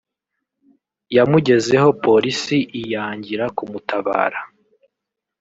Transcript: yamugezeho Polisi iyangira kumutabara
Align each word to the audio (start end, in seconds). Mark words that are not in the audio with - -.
yamugezeho 1.15 1.89
Polisi 2.05 2.57
iyangira 2.81 3.45
kumutabara 3.57 4.39